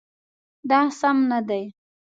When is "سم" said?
0.99-1.17